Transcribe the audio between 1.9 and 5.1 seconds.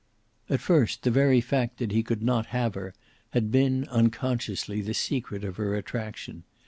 he could not have her had been, unconsciously, the